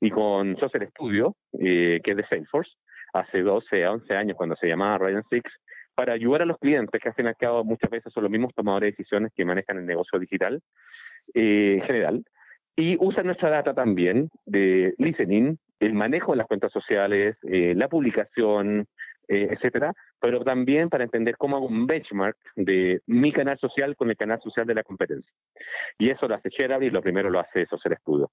[0.00, 2.72] y con Social Studio, eh, que es de Salesforce,
[3.12, 5.50] hace 12 a 11 años cuando se llamaba Ryan Six,
[5.94, 8.32] para ayudar a los clientes, que al fin y al cabo muchas veces son los
[8.32, 10.60] mismos tomadores de decisiones que manejan el negocio digital
[11.34, 12.24] eh, en general,
[12.76, 17.88] y usan nuestra data también de listening, el manejo de las cuentas sociales, eh, la
[17.88, 18.86] publicación,
[19.32, 24.10] eh, etcétera, pero también para entender cómo hago un benchmark de mi canal social con
[24.10, 25.32] el canal social de la competencia.
[25.98, 28.30] Y eso lo hace Shareable y lo primero lo hace Social Studio.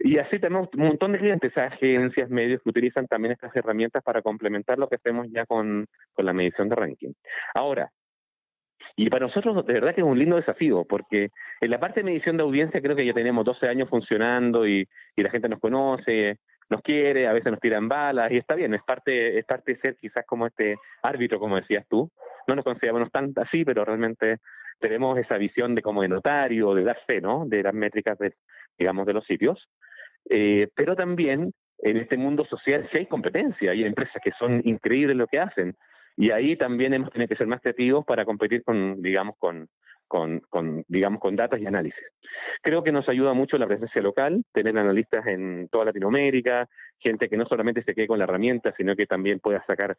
[0.00, 4.22] Y así tenemos un montón de clientes, agencias, medios que utilizan también estas herramientas para
[4.22, 7.12] complementar lo que hacemos ya con, con la medición de ranking.
[7.54, 7.92] Ahora,
[8.96, 12.04] Y para nosotros, de verdad que es un lindo desafío, porque en la parte de
[12.04, 15.60] medición de audiencia creo que ya tenemos 12 años funcionando y, y la gente nos
[15.60, 16.38] conoce,
[16.70, 19.80] nos quiere, a veces nos tiran balas y está bien, es parte, es parte de
[19.80, 22.10] ser quizás como este árbitro, como decías tú.
[22.46, 24.38] No nos consideramos tan así, pero realmente
[24.78, 27.44] tenemos esa visión de como de notario, de dar fe, ¿no?
[27.46, 28.34] De las métricas, de,
[28.78, 29.68] digamos, de los sitios.
[30.28, 35.16] Eh, pero también en este mundo social sí hay competencia, hay empresas que son increíbles
[35.16, 35.76] lo que hacen.
[36.16, 39.68] Y ahí también hemos tenido que ser más creativos para competir con, digamos, con,
[40.14, 42.04] con, con, digamos, con datos y análisis.
[42.62, 46.68] Creo que nos ayuda mucho la presencia local, tener analistas en toda Latinoamérica,
[47.00, 49.96] gente que no solamente se quede con la herramienta, sino que también pueda sacar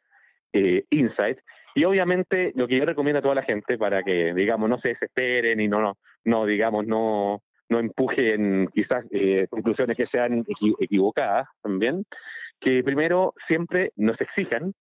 [0.54, 1.44] eh, insights.
[1.76, 4.92] Y obviamente lo que yo recomiendo a toda la gente para que, digamos, no se
[4.92, 10.46] desesperen y no, no, no digamos, no, no empujen quizás eh, conclusiones que sean
[10.80, 12.06] equivocadas también,
[12.62, 14.72] que primero siempre nos exijan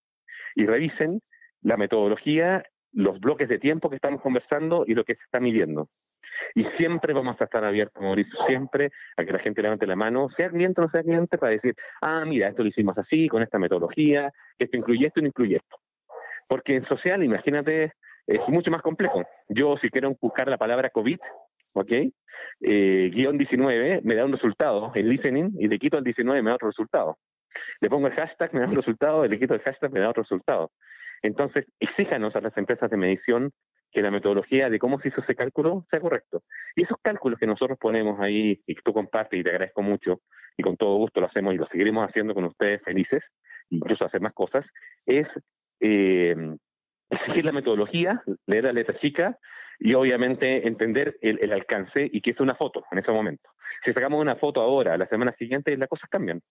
[0.55, 1.19] y revisen
[1.61, 2.63] la metodología,
[2.95, 5.89] los bloques de tiempo que estamos conversando y lo que se está midiendo.
[6.53, 10.29] Y siempre vamos a estar abiertos, Mauricio, siempre a que la gente levante la mano,
[10.35, 13.43] sea cliente o no sea cliente, para decir, ah, mira, esto lo hicimos así, con
[13.43, 15.77] esta metodología, esto incluye esto y no incluye esto.
[16.47, 17.93] Porque en social, imagínate,
[18.27, 19.23] es mucho más complejo.
[19.49, 21.19] Yo, si quiero buscar la palabra COVID,
[21.73, 21.91] ¿ok?
[22.61, 26.49] Eh, guion 19 me da un resultado, el listening, y le quito el 19 me
[26.49, 27.17] da otro resultado.
[27.79, 30.23] Le pongo el hashtag, me da un resultado, le quito el hashtag, me da otro
[30.23, 30.71] resultado.
[31.25, 33.51] Entonces, exíjanos a las empresas de medición
[33.91, 36.43] que la metodología de cómo se hizo ese cálculo sea correcto.
[36.75, 40.21] Y esos cálculos que nosotros ponemos ahí y que tú compartes y te agradezco mucho
[40.57, 43.23] y con todo gusto lo hacemos y lo seguiremos haciendo con ustedes felices,
[43.69, 44.65] incluso hacer más cosas,
[45.05, 45.27] es
[45.79, 46.35] eh,
[47.09, 49.37] exigir la metodología, leer la letra chica
[49.79, 53.49] y obviamente entender el, alcance y que es una foto en ese momento.
[53.83, 56.41] Si sacamos una foto ahora, la semana siguiente, las cosas cambian.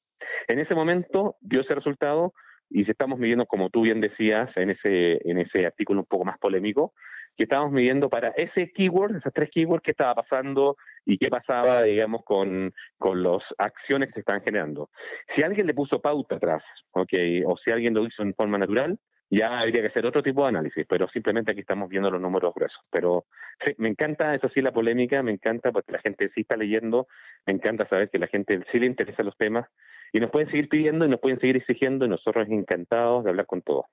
[0.48, 2.34] En ese momento dio ese resultado
[2.70, 6.24] y si estamos midiendo, como tú bien decías en ese, en ese artículo un poco
[6.24, 6.92] más polémico,
[7.36, 11.82] que estábamos midiendo para ese keyword, esas tres keywords, qué estaba pasando y qué pasaba,
[11.82, 14.90] digamos, con, con las acciones que se estaban generando.
[15.34, 18.98] Si alguien le puso pauta atrás, okay, o si alguien lo hizo en forma natural,
[19.30, 22.54] ya habría que hacer otro tipo de análisis, pero simplemente aquí estamos viendo los números
[22.54, 22.80] gruesos.
[22.90, 23.26] Pero
[23.64, 27.08] sí, me encanta, eso sí, la polémica, me encanta porque la gente sí está leyendo,
[27.46, 29.66] me encanta saber que la gente sí le interesa los temas
[30.14, 33.46] y nos pueden seguir pidiendo y nos pueden seguir exigiendo y nosotros encantados de hablar
[33.46, 33.86] con todos.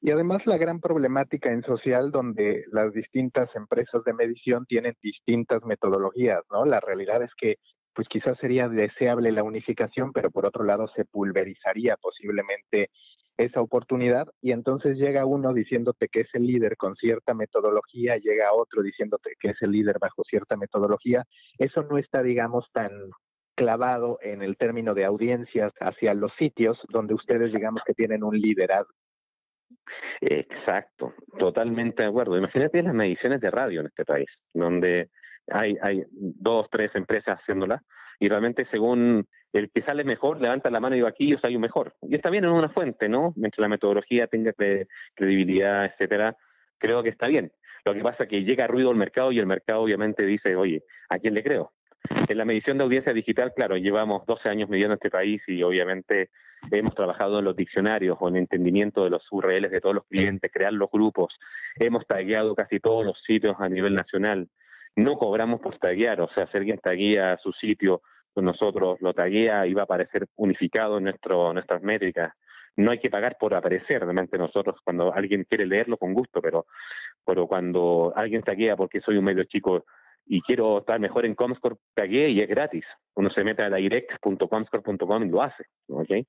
[0.00, 5.64] Y además la gran problemática en social donde las distintas empresas de medición tienen distintas
[5.64, 6.64] metodologías, ¿no?
[6.64, 7.58] La realidad es que
[7.94, 12.90] pues quizás sería deseable la unificación, pero por otro lado se pulverizaría posiblemente
[13.36, 18.52] esa oportunidad y entonces llega uno diciéndote que es el líder con cierta metodología, llega
[18.52, 21.22] otro diciéndote que es el líder bajo cierta metodología.
[21.58, 22.90] Eso no está, digamos, tan
[23.58, 28.38] clavado en el término de audiencias hacia los sitios donde ustedes digamos que tienen un
[28.38, 28.94] liderazgo.
[30.20, 32.38] Exacto, totalmente de acuerdo.
[32.38, 35.10] Imagínate las mediciones de radio en este país, donde
[35.50, 37.82] hay, hay dos, tres empresas haciéndolas
[38.20, 41.58] y realmente según el que sale mejor levanta la mano y va aquí, yo salgo
[41.58, 41.94] mejor.
[42.02, 43.32] Y está bien en una fuente, ¿no?
[43.34, 44.52] Mientras la metodología tenga
[45.14, 46.36] credibilidad, etcétera,
[46.78, 47.50] creo que está bien.
[47.84, 50.84] Lo que pasa es que llega ruido al mercado y el mercado obviamente dice, oye,
[51.08, 51.72] ¿a quién le creo?
[52.28, 56.30] En la medición de audiencia digital, claro, llevamos 12 años midiendo este país y obviamente
[56.70, 60.50] hemos trabajado en los diccionarios o en entendimiento de los URLs de todos los clientes,
[60.52, 61.38] crear los grupos,
[61.76, 64.48] hemos tagueado casi todos los sitios a nivel nacional.
[64.96, 69.66] No cobramos por taguear, o sea, si alguien taguea su sitio, pues nosotros lo taguea
[69.66, 72.32] y va a aparecer unificado en nuestro, nuestras métricas.
[72.76, 76.66] No hay que pagar por aparecer, realmente nosotros cuando alguien quiere leerlo con gusto, pero,
[77.24, 79.84] pero cuando alguien taguea porque soy un medio chico
[80.28, 82.84] y quiero estar mejor en Comscore, pagué y es gratis.
[83.14, 85.64] Uno se mete a direct.comscore.com y lo hace.
[85.88, 86.26] ¿okay?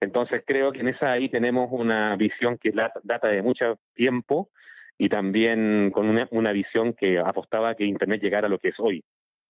[0.00, 4.50] Entonces creo que en esa ahí tenemos una visión que data de mucho tiempo
[4.98, 8.78] y también con una, una visión que apostaba que Internet llegara a lo que es
[8.78, 9.02] hoy.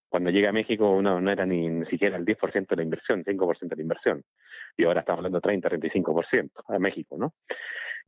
[0.08, 3.24] Cuando llega a México uno no era ni, ni siquiera el 10% de la inversión,
[3.24, 4.24] 5% de la inversión.
[4.76, 7.34] Y ahora estamos hablando de 30, 35% a México, ¿no?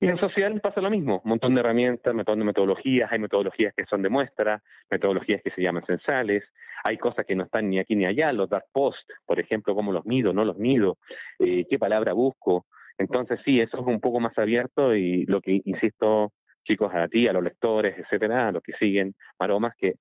[0.02, 3.18] Y en social pasa lo mismo, un montón de herramientas, un montón de metodologías, hay
[3.18, 6.42] metodologías que son de muestra, metodologías que se llaman censales,
[6.84, 9.92] hay cosas que no están ni aquí ni allá, los dark post, por ejemplo, cómo
[9.92, 10.96] los mido, no los mido,
[11.38, 12.64] eh, qué palabra busco.
[12.96, 16.32] Entonces sí, eso es un poco más abierto y lo que insisto,
[16.64, 19.96] chicos, a ti, a los lectores, etcétera, a los que siguen maromas, que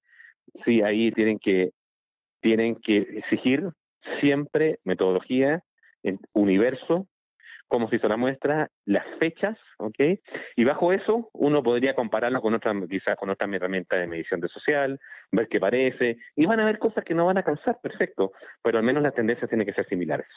[0.64, 1.72] sí, ahí tienen que,
[2.42, 3.70] tienen que exigir
[4.20, 5.64] siempre metodología,
[6.04, 7.08] en universo,
[7.68, 10.00] cómo se hizo la muestra, las fechas, ¿ok?
[10.56, 14.48] Y bajo eso uno podría compararlo con otra, quizás con otra herramienta de medición de
[14.48, 15.00] social,
[15.32, 18.32] ver qué parece, y van a haber cosas que no van a calzar, perfecto,
[18.64, 20.28] pero al menos las tendencias tienen que ser similares.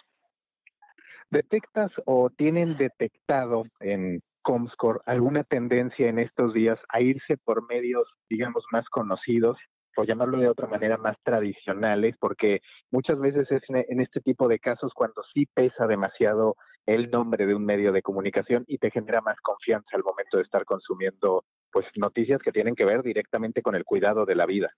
[1.30, 8.06] ¿Detectas o tienen detectado en Comscore, alguna tendencia en estos días a irse por medios,
[8.28, 9.56] digamos, más conocidos,
[9.94, 14.58] por llamarlo de otra manera, más tradicionales, porque muchas veces es en este tipo de
[14.58, 19.20] casos cuando sí pesa demasiado el nombre de un medio de comunicación y te genera
[19.20, 23.74] más confianza al momento de estar consumiendo pues noticias que tienen que ver directamente con
[23.74, 24.70] el cuidado de la vida.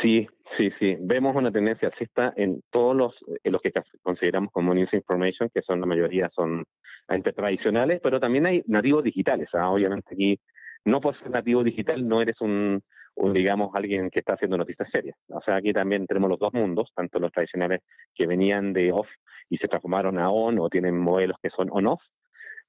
[0.00, 0.96] Sí, sí, sí.
[1.00, 5.80] Vemos una tendencia alcista en todos los, los que consideramos como news information, que son
[5.80, 6.64] la mayoría son
[7.08, 9.48] entre tradicionales, pero también hay nativos digitales.
[9.52, 9.68] ¿ah?
[9.68, 10.40] Obviamente aquí,
[10.84, 12.82] no por ser nativo digital, no eres un,
[13.16, 15.16] digamos, alguien que está haciendo noticias serias.
[15.28, 17.80] O sea, aquí también tenemos los dos mundos, tanto los tradicionales
[18.14, 19.08] que venían de off
[19.48, 22.00] y se transformaron a on o tienen modelos que son on-off,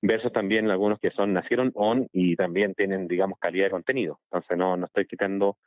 [0.01, 4.19] versus también algunos que son nacieron on y también tienen, digamos, calidad de contenido.
[4.32, 5.58] Entonces no, no estoy quitando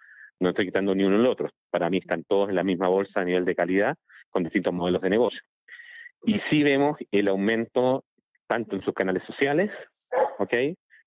[0.41, 1.49] no estoy quitando ni uno ni otro.
[1.71, 3.97] Para mí están todos en la misma bolsa a nivel de calidad
[4.31, 5.41] con distintos modelos de negocio.
[6.25, 8.05] Y sí vemos el aumento
[8.47, 9.71] tanto en sus canales sociales,
[10.39, 10.55] ¿ok?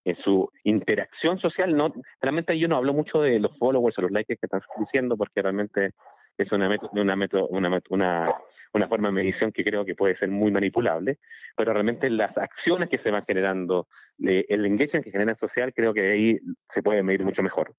[0.07, 4.11] En su interacción social, no, realmente yo no hablo mucho de los followers o los
[4.11, 5.91] likes que están diciendo porque realmente
[6.37, 7.13] es una, una,
[7.49, 8.29] una, una,
[8.71, 11.17] una forma de medición que creo que puede ser muy manipulable,
[11.57, 13.87] pero realmente las acciones que se van generando,
[14.19, 16.39] el engagement que genera social, creo que ahí
[16.73, 17.73] se puede medir mucho mejor.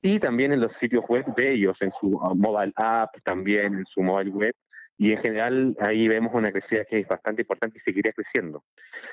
[0.00, 3.86] Y también en los sitios web de ellos, en su uh, mobile app, también en
[3.86, 4.54] su mobile web,
[4.96, 8.62] y en general ahí vemos una crecida que es bastante importante y seguirá creciendo.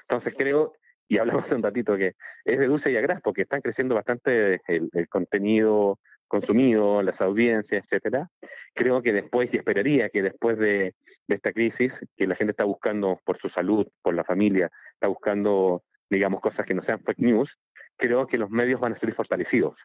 [0.02, 0.74] Entonces creo,
[1.12, 2.14] y hablamos un ratito, que
[2.46, 6.00] es de dulce y agraz, porque están creciendo bastante el, el contenido
[6.32, 8.30] consumido, las audiencias, etcétera.
[8.74, 10.96] Creo que después, y esperaría que después de,
[11.28, 15.84] esta crisis, que la gente está buscando por su salud, por la familia, está buscando,
[16.10, 17.50] digamos, cosas que no sean fake news,
[17.98, 19.76] creo que los medios van a ser fortalecidos.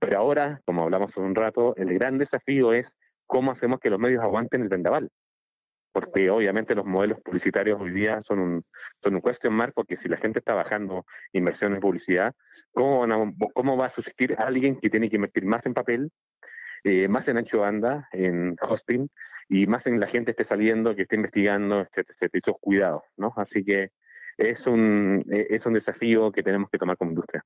[0.00, 2.86] Pero ahora, como hablamos hace un rato, el gran desafío es
[3.26, 5.10] cómo hacemos que los medios aguanten el vendaval.
[5.94, 8.64] Porque obviamente los modelos publicitarios hoy día son un,
[9.02, 12.34] son un question mark, porque si la gente está bajando inversión en publicidad,
[12.74, 13.06] ¿Cómo,
[13.52, 16.10] ¿Cómo va a subsistir alguien que tiene que invertir más en papel,
[16.82, 19.08] eh, más en ancho banda, en hosting,
[19.48, 23.32] y más en la gente esté saliendo, que esté investigando, etcétera, etcétera, esos cuidados, ¿no?
[23.36, 23.90] Así que
[24.36, 27.44] es un, es un desafío que tenemos que tomar como industria.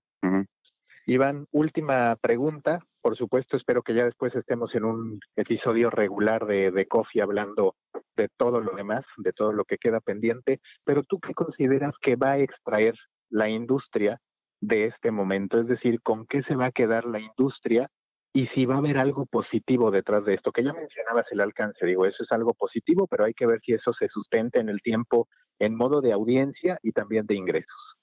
[1.05, 2.81] Iván, última pregunta.
[3.01, 7.77] Por supuesto, espero que ya después estemos en un episodio regular de, de Coffee hablando
[8.17, 10.61] de todo lo demás, de todo lo que queda pendiente.
[10.85, 12.95] Pero tú qué consideras que va a extraer
[13.31, 14.21] la industria
[14.61, 17.89] de este momento, es decir, con qué se va a quedar la industria
[18.33, 21.87] y si va a haber algo positivo detrás de esto, que ya mencionabas el alcance,
[21.87, 24.81] digo, eso es algo positivo, pero hay que ver si eso se sustenta en el
[24.83, 27.97] tiempo en modo de audiencia y también de ingresos.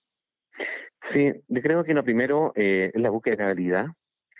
[1.13, 1.31] Sí,
[1.61, 3.85] creo que lo primero eh, es la búsqueda de calidad,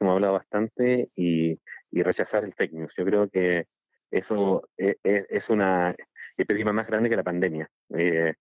[0.03, 1.59] hemos hablado bastante, y,
[1.91, 2.93] rechazar el fake news.
[2.97, 3.67] Yo creo que
[4.11, 5.95] eso es, eh, es una
[6.37, 7.69] epidemia más grande que la pandemia.
[7.97, 8.33] Eh,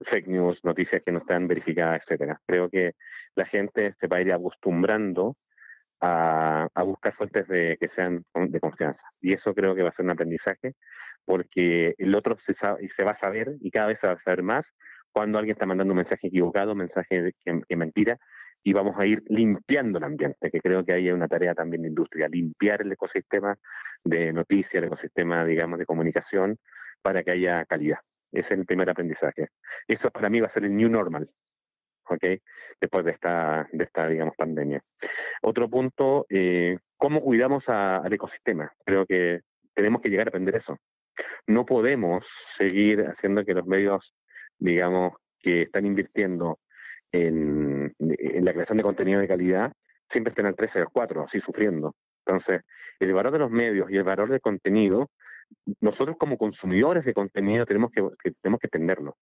[0.00, 2.40] fake news, noticias que no están verificadas, etcétera.
[2.46, 2.92] Creo que
[3.34, 5.36] la gente se va a ir acostumbrando
[6.00, 9.02] a, buscar fuentes de que sean de confianza.
[9.20, 10.74] Y eso creo que va a ser un aprendizaje,
[11.24, 14.42] porque el otro se, se va a saber y cada vez se va a saber
[14.42, 14.64] más
[15.12, 18.18] cuando alguien está mandando un mensaje equivocado, un mensaje que mentira,
[18.62, 21.82] y vamos a ir limpiando el ambiente, que creo que ahí hay una tarea también
[21.82, 23.56] de industria, limpiar el ecosistema
[24.04, 26.58] de noticias, el ecosistema, digamos, de comunicación,
[27.02, 27.98] para que haya calidad.
[28.32, 29.48] Ese es el primer aprendizaje.
[29.88, 31.28] Eso para mí va a ser el new normal,
[32.08, 32.24] ¿ok?
[32.80, 34.82] Después de esta, de esta digamos, pandemia.
[35.42, 38.70] Otro punto, eh, ¿cómo cuidamos al ecosistema?
[38.84, 39.40] Creo que
[39.74, 40.78] tenemos que llegar a aprender eso.
[41.46, 42.24] No podemos
[42.58, 44.14] seguir haciendo que los medios,
[44.58, 46.58] digamos, que están invirtiendo
[47.12, 49.72] en, la creación de contenido de calidad,
[50.10, 51.94] siempre estén al 13 o al 4, así sufriendo.
[52.26, 52.62] Entonces,
[52.98, 55.10] el valor de los medios y el valor del contenido
[55.80, 58.02] nosotros como consumidores de contenido tenemos que,
[58.40, 59.16] tenemos que entenderlo.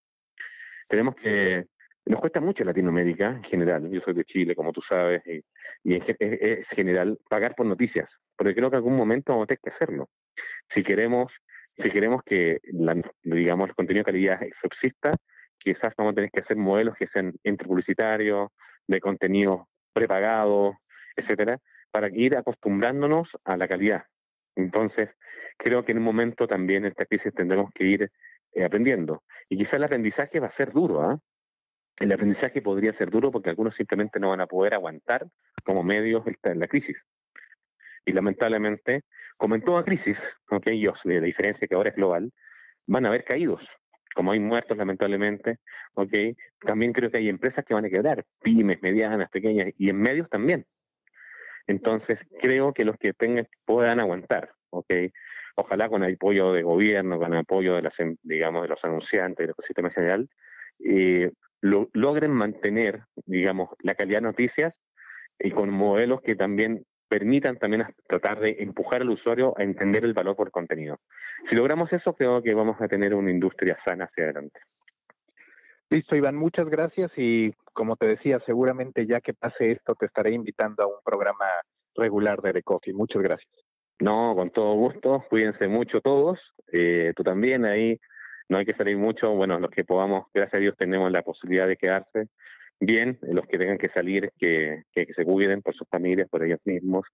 [0.87, 1.65] Tenemos que
[2.05, 5.43] nos cuesta mucho Latinoamérica en general, yo soy de Chile, como tú sabes, y,
[5.95, 9.69] es, general pagar por noticias, porque creo que en algún momento vamos a tener que
[9.69, 10.09] hacerlo.
[10.73, 11.31] Si queremos,
[11.77, 12.59] si queremos que
[13.21, 15.11] digamos el contenido de calidad subsista,
[15.59, 18.49] quizás vamos a tener que hacer modelos que sean interpublicitarios,
[18.87, 20.77] de contenido prepagado,
[21.15, 21.59] etcétera,
[21.91, 24.03] para ir acostumbrándonos a la calidad.
[24.55, 25.09] Entonces,
[25.57, 28.11] creo que en un momento también en esta crisis tendremos que ir
[28.53, 29.23] eh, aprendiendo.
[29.49, 31.19] Y quizás el aprendizaje va a ser duro, ¿ah?
[31.97, 35.27] El aprendizaje podría ser duro porque algunos simplemente no van a poder aguantar
[35.65, 36.97] como medios la crisis.
[38.05, 39.01] Y lamentablemente,
[39.35, 42.31] como en toda crisis, aunque ellos, la diferencia que ahora es global,
[42.87, 43.61] van a haber caídos.
[44.15, 45.59] Como hay muertos, lamentablemente,
[45.93, 50.01] okay, también creo que hay empresas que van a quebrar, pymes, medianas, pequeñas, y en
[50.01, 50.65] medios también.
[51.67, 54.91] Entonces, creo que los que tengan puedan aguantar, ¿ok?
[55.55, 58.83] Ojalá con el apoyo de gobierno, con el apoyo de las, em, digamos, de los
[58.83, 60.27] anunciantes, del ecosistema general,
[60.83, 61.31] eh,
[61.61, 64.73] logren mantener, digamos, la calidad de noticias
[65.37, 70.13] y con modelos que también permitan también tratar de empujar al usuario a entender el
[70.13, 70.99] valor por contenido.
[71.49, 74.59] Si logramos eso, creo que vamos a tener una industria sana hacia adelante.
[75.89, 80.31] Listo, Iván, muchas gracias y como te decía, seguramente ya que pase esto te estaré
[80.31, 81.45] invitando a un programa
[81.95, 82.93] regular de Recoffee.
[82.93, 83.51] Muchas gracias.
[83.99, 85.25] No, con todo gusto.
[85.29, 86.39] Cuídense mucho todos.
[86.71, 87.99] Eh, tú también ahí.
[88.47, 89.31] No hay que salir mucho.
[89.31, 92.27] Bueno, los que podamos, gracias a Dios, tenemos la posibilidad de quedarse
[92.79, 93.17] bien.
[93.21, 97.05] Los que tengan que salir, que, que, se cuiden por sus familias, por ellos mismos.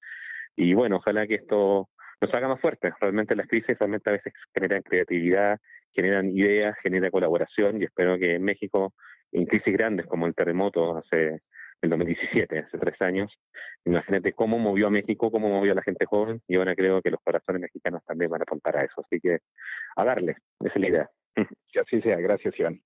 [0.55, 1.89] Y bueno, ojalá que esto
[2.21, 2.93] nos haga más fuertes.
[2.99, 5.59] Realmente las crisis realmente a veces generan creatividad,
[5.93, 8.93] generan ideas, generan colaboración y espero que en México,
[9.31, 11.41] en crisis grandes como el terremoto hace
[11.81, 13.33] el 2017, hace tres años.
[13.85, 17.11] Imagínate cómo movió a México, cómo movió a la gente joven, y ahora creo que
[17.11, 19.01] los corazones mexicanos también van a apuntar a eso.
[19.05, 19.39] Así que
[19.95, 21.09] a darle, esa es la idea.
[21.71, 22.17] Que así sea.
[22.17, 22.81] Gracias, Iván.